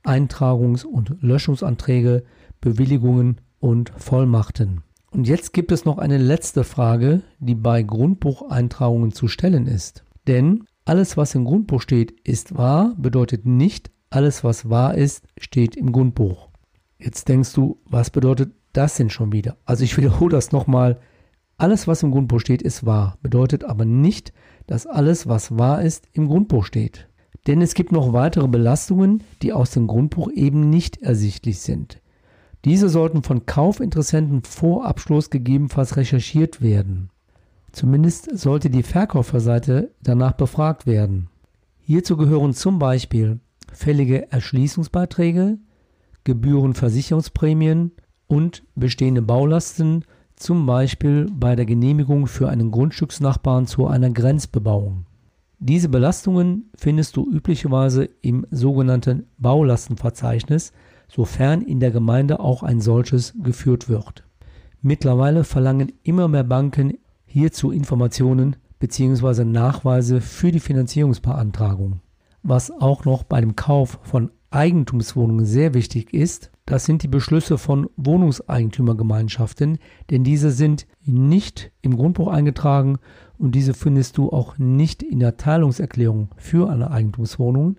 Eintragungs- 0.09 0.85
und 0.85 1.17
Löschungsanträge, 1.21 2.25
Bewilligungen 2.61 3.41
und 3.61 3.93
Vollmachten. 3.97 4.83
Und 5.11 5.29
jetzt 5.29 5.53
gibt 5.53 5.73
es 5.73 5.85
noch 5.85 5.99
eine 5.99 6.19
letzte 6.19 6.65
Frage, 6.65 7.23
die 7.39 7.55
bei 7.55 7.83
Grundbucheintragungen 7.83 9.13
zu 9.13 9.29
stellen 9.29 9.67
ist. 9.67 10.05
Denn 10.27 10.65
alles, 10.85 11.17
was 11.17 11.35
im 11.35 11.45
Grundbuch 11.45 11.83
steht, 11.83 12.13
ist 12.27 12.57
wahr, 12.57 12.95
bedeutet 12.97 13.47
nicht, 13.47 13.91
alles, 14.11 14.45
was 14.45 14.71
wahr 14.71 14.95
ist, 14.95 15.25
steht 15.39 15.77
im 15.77 15.93
Grundbuch. 15.93 16.49
Jetzt 16.99 17.29
denkst 17.29 17.53
du, 17.53 17.79
was 17.85 18.11
bedeutet 18.11 18.53
das 18.73 18.97
denn 18.97 19.11
schon 19.11 19.33
wieder? 19.33 19.57
Also 19.65 19.85
ich 19.85 19.97
wiederhole 19.97 20.31
das 20.31 20.53
nochmal. 20.53 21.01
Alles, 21.57 21.87
was 21.87 22.03
im 22.03 22.11
Grundbuch 22.11 22.41
steht, 22.41 22.63
ist 22.63 22.87
wahr, 22.87 23.19
bedeutet 23.23 23.65
aber 23.65 23.85
nicht, 23.85 24.33
dass 24.67 24.87
alles, 24.87 25.27
was 25.27 25.59
wahr 25.59 25.83
ist, 25.83 26.09
im 26.13 26.29
Grundbuch 26.29 26.65
steht. 26.65 27.09
Denn 27.47 27.63
es 27.63 27.75
gibt 27.75 27.93
noch 27.93 28.13
weitere 28.13 28.49
Belastungen, 28.49 29.23
die 29.43 29.53
aus 29.53 29.71
dem 29.71 29.87
Grundbuch 29.87 30.31
eben 30.33 30.69
nicht 30.69 31.03
ersichtlich 31.03 31.61
sind. 31.61 32.01
Diese 32.65 32.89
sollten 32.89 33.23
von 33.23 33.47
Kaufinteressenten 33.47 34.43
vor 34.43 34.85
Abschluss 34.87 35.31
gegebenenfalls 35.31 35.97
recherchiert 35.97 36.61
werden. 36.61 37.11
Zumindest 37.73 38.37
sollte 38.37 38.71
die 38.71 38.83
Verkäuferseite 38.83 39.93
danach 40.03 40.33
befragt 40.33 40.87
werden. 40.87 41.29
Hierzu 41.81 42.17
gehören 42.17 42.53
zum 42.55 42.79
Beispiel 42.79 43.41
fällige 43.73 44.31
Erschließungsbeiträge, 44.33 45.59
Gebührenversicherungsprämien 46.25 47.93
und 48.27 48.65
bestehende 48.75 49.23
Baulasten, 49.23 50.05
zum 50.37 50.67
Beispiel 50.67 51.27
bei 51.33 51.57
der 51.57 51.67
Genehmigung 51.67 52.27
für 52.27 52.49
einen 52.49 52.71
Grundstücksnachbarn 52.71 53.67
zu 53.67 53.87
einer 53.87 54.11
Grenzbebauung. 54.11 55.07
Diese 55.61 55.89
Belastungen 55.89 56.71
findest 56.77 57.17
du 57.17 57.29
üblicherweise 57.29 58.09
im 58.21 58.47
sogenannten 58.51 59.27
Baulastenverzeichnis, 59.39 60.73
sofern 61.09 61.63
in 61.63 61.81
der 61.81 61.91
Gemeinde 61.91 62.39
auch 62.39 62.63
ein 62.63 62.81
solches 62.81 63.35
geführt 63.43 63.89
wird. 63.89 64.25
Mittlerweile 64.83 65.43
verlangen 65.43 65.93
immer 66.05 66.29
mehr 66.29 66.45
Banken 66.45 66.95
hierzu 67.25 67.73
Informationen 67.73 68.55
bzw. 68.79 69.45
Nachweise 69.45 70.21
für 70.21 70.53
die 70.53 70.61
Finanzierungsbeantragung. 70.61 72.01
Was 72.45 72.71
auch 72.71 73.05
noch 73.05 73.25
bei 73.25 73.41
dem 73.41 73.57
Kauf 73.57 73.99
von 74.05 74.31
Eigentumswohnungen 74.51 75.45
sehr 75.45 75.75
wichtig 75.75 76.15
ist, 76.15 76.53
das 76.67 76.85
sind 76.85 77.03
die 77.03 77.09
Beschlüsse 77.09 77.59
von 77.59 77.91
Wohnungseigentümergemeinschaften, 77.97 79.79
denn 80.11 80.23
diese 80.23 80.51
sind 80.51 80.87
nicht 81.05 81.73
im 81.83 81.97
Grundbuch 81.97 82.29
eingetragen 82.29 82.99
und 83.39 83.55
diese 83.55 83.75
findest 83.75 84.19
du 84.19 84.31
auch 84.31 84.59
nicht 84.59 85.03
in 85.03 85.21
der 85.21 85.37
Teilungserklärung 85.37 86.29
für 86.37 86.69
eine 86.71 86.91
Eigentumswohnung. 86.91 87.77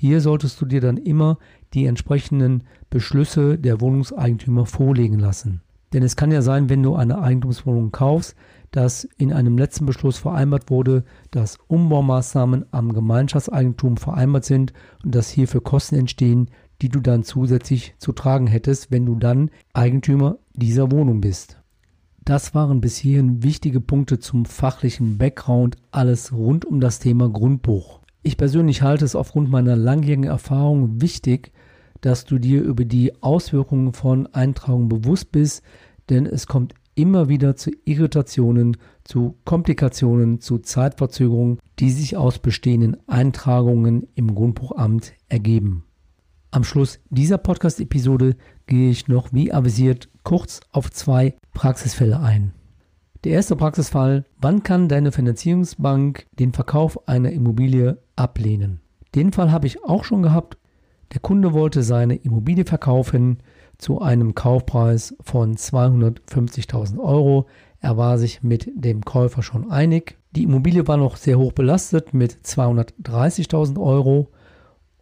Hier 0.00 0.20
solltest 0.20 0.60
du 0.60 0.66
dir 0.66 0.80
dann 0.80 0.96
immer 0.96 1.38
die 1.74 1.86
entsprechenden 1.86 2.64
Beschlüsse 2.90 3.58
der 3.58 3.80
Wohnungseigentümer 3.80 4.66
vorlegen 4.66 5.18
lassen. 5.18 5.60
Denn 5.92 6.02
es 6.02 6.16
kann 6.16 6.32
ja 6.32 6.42
sein, 6.42 6.68
wenn 6.68 6.82
du 6.82 6.96
eine 6.96 7.20
Eigentumswohnung 7.20 7.92
kaufst, 7.92 8.34
dass 8.72 9.04
in 9.16 9.32
einem 9.32 9.56
letzten 9.56 9.86
Beschluss 9.86 10.18
vereinbart 10.18 10.68
wurde, 10.68 11.04
dass 11.30 11.58
Umbaumaßnahmen 11.68 12.66
am 12.72 12.92
Gemeinschaftseigentum 12.92 13.96
vereinbart 13.98 14.44
sind 14.44 14.72
und 15.04 15.14
dass 15.14 15.30
hierfür 15.30 15.62
Kosten 15.62 15.94
entstehen, 15.94 16.50
die 16.82 16.88
du 16.88 16.98
dann 16.98 17.22
zusätzlich 17.22 17.94
zu 17.98 18.12
tragen 18.12 18.48
hättest, 18.48 18.90
wenn 18.90 19.06
du 19.06 19.14
dann 19.14 19.50
Eigentümer 19.72 20.38
dieser 20.54 20.90
Wohnung 20.90 21.20
bist. 21.20 21.60
Das 22.24 22.54
waren 22.54 22.80
bis 22.80 22.96
hierhin 22.96 23.42
wichtige 23.42 23.82
Punkte 23.82 24.18
zum 24.18 24.46
fachlichen 24.46 25.18
Background, 25.18 25.76
alles 25.90 26.32
rund 26.32 26.64
um 26.64 26.80
das 26.80 26.98
Thema 26.98 27.28
Grundbuch. 27.28 28.00
Ich 28.22 28.38
persönlich 28.38 28.80
halte 28.80 29.04
es 29.04 29.14
aufgrund 29.14 29.50
meiner 29.50 29.76
langjährigen 29.76 30.24
Erfahrung 30.24 31.02
wichtig, 31.02 31.52
dass 32.00 32.24
du 32.24 32.38
dir 32.38 32.62
über 32.62 32.86
die 32.86 33.22
Auswirkungen 33.22 33.92
von 33.92 34.26
Eintragungen 34.28 34.88
bewusst 34.88 35.32
bist, 35.32 35.62
denn 36.08 36.24
es 36.24 36.46
kommt 36.46 36.74
immer 36.94 37.28
wieder 37.28 37.56
zu 37.56 37.70
Irritationen, 37.84 38.78
zu 39.04 39.36
Komplikationen, 39.44 40.40
zu 40.40 40.58
Zeitverzögerungen, 40.58 41.58
die 41.78 41.90
sich 41.90 42.16
aus 42.16 42.38
bestehenden 42.38 42.96
Eintragungen 43.06 44.06
im 44.14 44.34
Grundbuchamt 44.34 45.12
ergeben. 45.28 45.84
Am 46.54 46.62
Schluss 46.62 47.00
dieser 47.10 47.38
Podcast-Episode 47.38 48.36
gehe 48.68 48.88
ich 48.88 49.08
noch, 49.08 49.32
wie 49.32 49.52
avisiert, 49.52 50.08
kurz 50.22 50.60
auf 50.70 50.88
zwei 50.88 51.34
Praxisfälle 51.52 52.20
ein. 52.20 52.52
Der 53.24 53.32
erste 53.32 53.56
Praxisfall, 53.56 54.24
wann 54.40 54.62
kann 54.62 54.88
deine 54.88 55.10
Finanzierungsbank 55.10 56.26
den 56.38 56.52
Verkauf 56.52 57.08
einer 57.08 57.32
Immobilie 57.32 57.98
ablehnen? 58.14 58.78
Den 59.16 59.32
Fall 59.32 59.50
habe 59.50 59.66
ich 59.66 59.82
auch 59.82 60.04
schon 60.04 60.22
gehabt. 60.22 60.56
Der 61.12 61.18
Kunde 61.18 61.54
wollte 61.54 61.82
seine 61.82 62.14
Immobilie 62.14 62.64
verkaufen, 62.64 63.38
zu 63.76 64.00
einem 64.00 64.36
Kaufpreis 64.36 65.16
von 65.22 65.56
250.000 65.56 67.00
Euro. 67.00 67.48
Er 67.80 67.96
war 67.96 68.16
sich 68.16 68.44
mit 68.44 68.70
dem 68.76 69.04
Käufer 69.04 69.42
schon 69.42 69.72
einig. 69.72 70.18
Die 70.36 70.44
Immobilie 70.44 70.86
war 70.86 70.98
noch 70.98 71.16
sehr 71.16 71.36
hoch 71.36 71.50
belastet 71.50 72.14
mit 72.14 72.32
230.000 72.44 73.82
Euro. 73.82 74.28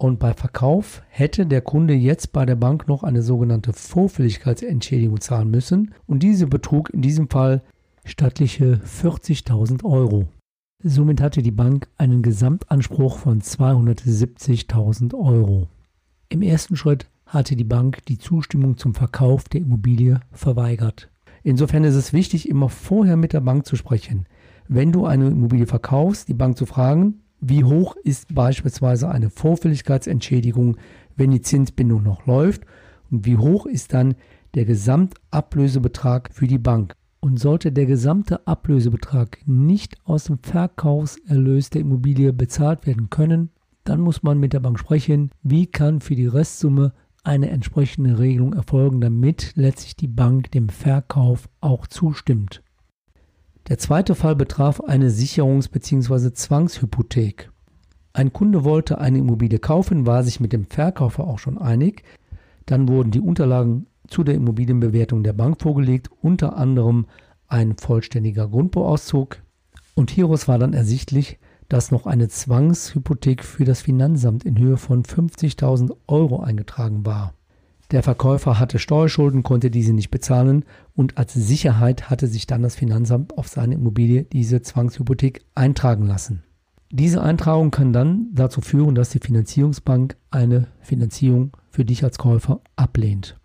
Und 0.02 0.18
bei 0.18 0.34
Verkauf 0.34 1.00
hätte 1.10 1.46
der 1.46 1.60
Kunde 1.60 1.94
jetzt 1.94 2.32
bei 2.32 2.44
der 2.44 2.56
Bank 2.56 2.88
noch 2.88 3.04
eine 3.04 3.22
sogenannte 3.22 3.72
Vorfälligkeitsentschädigung 3.72 5.20
zahlen 5.20 5.48
müssen. 5.48 5.94
Und 6.08 6.24
diese 6.24 6.48
betrug 6.48 6.90
in 6.90 7.02
diesem 7.02 7.30
Fall 7.30 7.62
stattliche 8.04 8.80
40.000 8.84 9.84
Euro. 9.84 10.26
Somit 10.82 11.20
hatte 11.20 11.40
die 11.40 11.52
Bank 11.52 11.86
einen 11.98 12.22
Gesamtanspruch 12.22 13.18
von 13.18 13.42
270.000 13.42 15.14
Euro. 15.14 15.68
Im 16.28 16.42
ersten 16.42 16.74
Schritt 16.74 17.08
hatte 17.24 17.54
die 17.54 17.62
Bank 17.62 18.04
die 18.06 18.18
Zustimmung 18.18 18.78
zum 18.78 18.94
Verkauf 18.94 19.48
der 19.48 19.60
Immobilie 19.60 20.18
verweigert. 20.32 21.10
Insofern 21.44 21.84
ist 21.84 21.94
es 21.94 22.12
wichtig, 22.12 22.48
immer 22.48 22.70
vorher 22.70 23.16
mit 23.16 23.32
der 23.32 23.40
Bank 23.40 23.66
zu 23.66 23.76
sprechen. 23.76 24.26
Wenn 24.66 24.90
du 24.90 25.06
eine 25.06 25.28
Immobilie 25.28 25.66
verkaufst, 25.66 26.26
die 26.26 26.34
Bank 26.34 26.56
zu 26.56 26.66
fragen, 26.66 27.21
wie 27.42 27.64
hoch 27.64 27.96
ist 28.04 28.34
beispielsweise 28.34 29.10
eine 29.10 29.28
Vorfälligkeitsentschädigung, 29.28 30.76
wenn 31.16 31.32
die 31.32 31.42
Zinsbindung 31.42 32.04
noch 32.04 32.24
läuft 32.24 32.62
und 33.10 33.26
wie 33.26 33.36
hoch 33.36 33.66
ist 33.66 33.92
dann 33.92 34.14
der 34.54 34.64
Gesamtablösebetrag 34.64 36.30
für 36.32 36.46
die 36.46 36.58
Bank. 36.58 36.94
Und 37.18 37.38
sollte 37.38 37.70
der 37.70 37.86
gesamte 37.86 38.46
Ablösebetrag 38.46 39.38
nicht 39.46 39.96
aus 40.04 40.24
dem 40.24 40.38
Verkaufserlös 40.38 41.70
der 41.70 41.82
Immobilie 41.82 42.32
bezahlt 42.32 42.86
werden 42.86 43.10
können, 43.10 43.50
dann 43.84 44.00
muss 44.00 44.22
man 44.22 44.38
mit 44.38 44.52
der 44.52 44.60
Bank 44.60 44.78
sprechen, 44.78 45.30
wie 45.42 45.66
kann 45.66 46.00
für 46.00 46.14
die 46.14 46.26
Restsumme 46.26 46.92
eine 47.24 47.50
entsprechende 47.50 48.18
Regelung 48.18 48.52
erfolgen, 48.54 49.00
damit 49.00 49.52
letztlich 49.54 49.96
die 49.96 50.08
Bank 50.08 50.50
dem 50.52 50.68
Verkauf 50.68 51.48
auch 51.60 51.86
zustimmt. 51.86 52.62
Der 53.68 53.78
zweite 53.78 54.14
Fall 54.14 54.34
betraf 54.34 54.80
eine 54.80 55.10
Sicherungs- 55.10 55.70
bzw. 55.70 56.32
Zwangshypothek. 56.32 57.50
Ein 58.12 58.32
Kunde 58.32 58.64
wollte 58.64 58.98
eine 58.98 59.18
Immobilie 59.18 59.58
kaufen, 59.58 60.04
war 60.06 60.22
sich 60.24 60.40
mit 60.40 60.52
dem 60.52 60.66
Verkäufer 60.66 61.24
auch 61.24 61.38
schon 61.38 61.58
einig. 61.58 62.02
Dann 62.66 62.88
wurden 62.88 63.10
die 63.10 63.20
Unterlagen 63.20 63.86
zu 64.08 64.24
der 64.24 64.34
Immobilienbewertung 64.34 65.22
der 65.22 65.32
Bank 65.32 65.62
vorgelegt, 65.62 66.10
unter 66.20 66.56
anderem 66.56 67.06
ein 67.48 67.76
vollständiger 67.76 68.48
Grundbauauszug. 68.48 69.38
Und 69.94 70.10
hieraus 70.10 70.48
war 70.48 70.58
dann 70.58 70.72
ersichtlich, 70.72 71.38
dass 71.68 71.90
noch 71.90 72.06
eine 72.06 72.28
Zwangshypothek 72.28 73.44
für 73.44 73.64
das 73.64 73.82
Finanzamt 73.82 74.44
in 74.44 74.58
Höhe 74.58 74.76
von 74.76 75.04
50.000 75.04 75.96
Euro 76.06 76.40
eingetragen 76.40 77.06
war. 77.06 77.32
Der 77.92 78.02
Verkäufer 78.02 78.58
hatte 78.58 78.78
Steuerschulden, 78.78 79.42
konnte 79.42 79.70
diese 79.70 79.92
nicht 79.92 80.10
bezahlen 80.10 80.64
und 80.94 81.18
als 81.18 81.34
Sicherheit 81.34 82.08
hatte 82.08 82.26
sich 82.26 82.46
dann 82.46 82.62
das 82.62 82.74
Finanzamt 82.74 83.36
auf 83.36 83.48
seine 83.48 83.74
Immobilie 83.74 84.24
diese 84.24 84.62
Zwangshypothek 84.62 85.42
eintragen 85.54 86.06
lassen. 86.06 86.42
Diese 86.90 87.22
Eintragung 87.22 87.70
kann 87.70 87.92
dann 87.92 88.28
dazu 88.32 88.62
führen, 88.62 88.94
dass 88.94 89.10
die 89.10 89.18
Finanzierungsbank 89.18 90.16
eine 90.30 90.68
Finanzierung 90.80 91.54
für 91.68 91.84
dich 91.84 92.02
als 92.02 92.16
Käufer 92.16 92.62
ablehnt. 92.76 93.38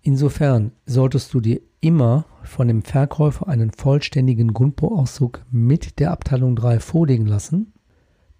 Insofern 0.00 0.72
solltest 0.86 1.34
du 1.34 1.40
dir 1.40 1.60
immer 1.82 2.24
von 2.42 2.68
dem 2.68 2.82
Verkäufer 2.82 3.48
einen 3.48 3.70
vollständigen 3.70 4.54
Grundbuchauszug 4.54 5.44
mit 5.50 5.98
der 5.98 6.10
Abteilung 6.10 6.56
3 6.56 6.80
vorlegen 6.80 7.26
lassen, 7.26 7.74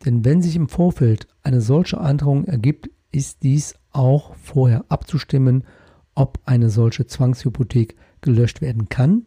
denn 0.06 0.24
wenn 0.24 0.40
sich 0.40 0.56
im 0.56 0.70
Vorfeld 0.70 1.26
eine 1.42 1.60
solche 1.60 2.00
Eintragung 2.00 2.44
ergibt, 2.44 2.88
ist 3.12 3.42
dies 3.42 3.74
auch 3.92 4.34
vorher 4.36 4.84
abzustimmen, 4.88 5.64
ob 6.14 6.38
eine 6.44 6.70
solche 6.70 7.06
Zwangshypothek 7.06 7.96
gelöscht 8.20 8.60
werden 8.60 8.88
kann 8.88 9.26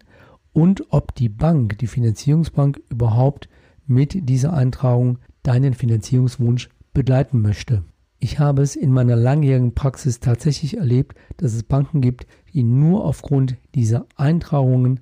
und 0.53 0.85
ob 0.91 1.15
die 1.15 1.29
Bank, 1.29 1.77
die 1.79 1.87
Finanzierungsbank 1.87 2.81
überhaupt 2.89 3.49
mit 3.85 4.29
dieser 4.29 4.53
Eintragung 4.53 5.19
deinen 5.41 5.73
Finanzierungswunsch 5.73 6.69
begleiten 6.93 7.41
möchte. 7.41 7.83
Ich 8.19 8.39
habe 8.39 8.61
es 8.61 8.77
in 8.77 8.91
meiner 8.91 9.17
langjährigen 9.17 9.75
Praxis 9.75 10.21
tatsächlich 10.21 10.77
erlebt, 10.77 11.17
dass 11.37 11.53
es 11.53 11.63
Banken 11.63 11.99
gibt, 11.99 12.25
die 12.53 12.63
nur 12.63 13.03
aufgrund 13.03 13.57
dieser 13.75 14.05
Eintragungen 14.15 15.01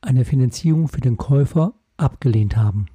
eine 0.00 0.24
Finanzierung 0.24 0.86
für 0.86 1.00
den 1.00 1.16
Käufer 1.16 1.74
abgelehnt 1.96 2.56
haben. 2.56 2.86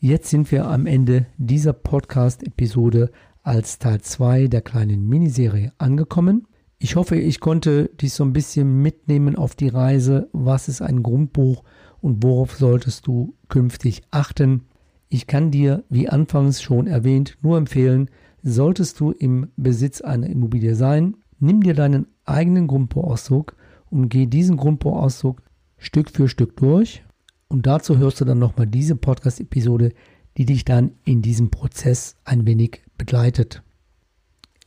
Jetzt 0.00 0.28
sind 0.30 0.50
wir 0.50 0.66
am 0.66 0.86
Ende 0.86 1.26
dieser 1.38 1.72
Podcast-Episode 1.72 3.10
als 3.46 3.78
Teil 3.78 4.00
2 4.00 4.48
der 4.48 4.60
kleinen 4.60 5.06
Miniserie 5.06 5.72
angekommen. 5.78 6.48
Ich 6.78 6.96
hoffe, 6.96 7.16
ich 7.16 7.38
konnte 7.38 7.88
dich 8.00 8.12
so 8.12 8.24
ein 8.24 8.32
bisschen 8.32 8.82
mitnehmen 8.82 9.36
auf 9.36 9.54
die 9.54 9.68
Reise, 9.68 10.28
was 10.32 10.68
ist 10.68 10.82
ein 10.82 11.02
Grundbuch 11.02 11.62
und 12.00 12.22
worauf 12.22 12.56
solltest 12.56 13.06
du 13.06 13.34
künftig 13.48 14.02
achten. 14.10 14.64
Ich 15.08 15.28
kann 15.28 15.52
dir, 15.52 15.84
wie 15.88 16.08
anfangs 16.08 16.60
schon 16.60 16.88
erwähnt, 16.88 17.38
nur 17.40 17.56
empfehlen, 17.56 18.10
solltest 18.42 18.98
du 18.98 19.12
im 19.12 19.48
Besitz 19.56 20.00
einer 20.00 20.26
Immobilie 20.26 20.74
sein, 20.74 21.16
nimm 21.38 21.62
dir 21.62 21.74
deinen 21.74 22.08
eigenen 22.24 22.66
Grundbuchauszug 22.66 23.56
und 23.90 24.08
geh 24.08 24.26
diesen 24.26 24.56
Grundbuchauszug 24.56 25.40
Stück 25.78 26.10
für 26.10 26.28
Stück 26.28 26.56
durch. 26.56 27.04
Und 27.48 27.66
dazu 27.66 27.96
hörst 27.98 28.20
du 28.20 28.24
dann 28.24 28.40
nochmal 28.40 28.66
diese 28.66 28.96
Podcast-Episode, 28.96 29.92
die 30.36 30.46
dich 30.46 30.64
dann 30.64 30.92
in 31.04 31.22
diesem 31.22 31.50
Prozess 31.50 32.16
ein 32.24 32.44
wenig 32.44 32.82
begleitet. 32.96 33.62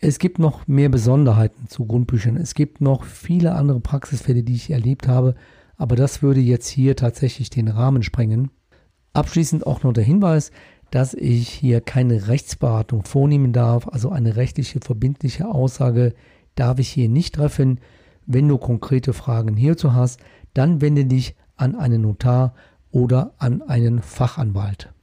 Es 0.02 0.18
gibt 0.18 0.40
noch 0.40 0.68
mehr 0.68 0.90
Besonderheiten 0.90 1.68
zu 1.68 1.86
Grundbüchern. 1.86 2.38
Es 2.38 2.54
gibt 2.54 2.80
noch 2.80 3.04
viele 3.04 3.54
andere 3.54 3.82
Praxisfälle, 3.82 4.44
die 4.44 4.56
ich 4.56 4.72
erlebt 4.72 5.08
habe, 5.08 5.36
aber 5.76 5.96
das 5.96 6.22
würde 6.22 6.40
jetzt 6.40 6.70
hier 6.70 6.96
tatsächlich 6.96 7.50
den 7.50 7.68
Rahmen 7.68 8.04
sprengen. 8.04 8.52
Abschließend 9.14 9.68
auch 9.68 9.84
noch 9.84 9.92
der 9.92 10.04
Hinweis, 10.04 10.52
dass 10.92 11.14
ich 11.14 11.50
hier 11.50 11.82
keine 11.82 12.28
Rechtsberatung 12.28 13.04
vornehmen 13.04 13.54
darf, 13.54 13.88
also 13.88 14.10
eine 14.10 14.36
rechtliche 14.36 14.80
verbindliche 14.80 15.48
Aussage 15.48 16.14
darf 16.56 16.80
ich 16.80 16.90
hier 16.90 17.10
nicht 17.10 17.36
treffen. 17.36 17.80
Wenn 18.26 18.48
du 18.48 18.58
konkrete 18.58 19.14
Fragen 19.14 19.56
hierzu 19.56 19.94
hast, 19.94 20.20
dann 20.54 20.82
wende 20.82 21.06
dich 21.06 21.36
an 21.56 21.76
einen 21.76 22.02
Notar 22.02 22.54
oder 22.92 23.34
an 23.38 23.62
einen 23.62 24.02
Fachanwalt. 24.02 24.94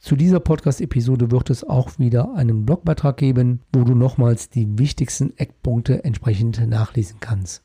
Zu 0.00 0.16
dieser 0.16 0.40
Podcast-Episode 0.40 1.30
wird 1.30 1.50
es 1.50 1.62
auch 1.62 1.98
wieder 1.98 2.34
einen 2.34 2.64
Blogbeitrag 2.64 3.18
geben, 3.18 3.60
wo 3.70 3.84
du 3.84 3.94
nochmals 3.94 4.48
die 4.48 4.78
wichtigsten 4.78 5.36
Eckpunkte 5.36 6.04
entsprechend 6.04 6.66
nachlesen 6.66 7.18
kannst. 7.20 7.62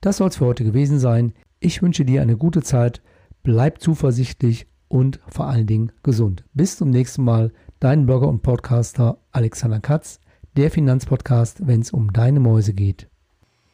Das 0.00 0.16
soll 0.16 0.30
es 0.30 0.36
für 0.38 0.46
heute 0.46 0.64
gewesen 0.64 0.98
sein. 0.98 1.32
Ich 1.60 1.80
wünsche 1.80 2.04
dir 2.04 2.22
eine 2.22 2.36
gute 2.36 2.62
Zeit, 2.62 3.02
bleib 3.44 3.80
zuversichtlich 3.80 4.66
und 4.88 5.20
vor 5.28 5.46
allen 5.46 5.68
Dingen 5.68 5.92
gesund. 6.02 6.44
Bis 6.54 6.76
zum 6.76 6.90
nächsten 6.90 7.22
Mal, 7.22 7.52
dein 7.78 8.04
Blogger 8.04 8.26
und 8.26 8.42
Podcaster 8.42 9.18
Alexander 9.30 9.78
Katz, 9.78 10.18
der 10.56 10.72
Finanzpodcast, 10.72 11.68
wenn 11.68 11.82
es 11.82 11.92
um 11.92 12.12
deine 12.12 12.40
Mäuse 12.40 12.74
geht. 12.74 13.08